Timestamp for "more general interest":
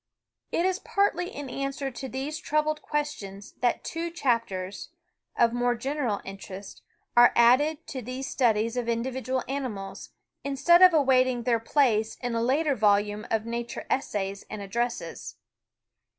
5.53-6.81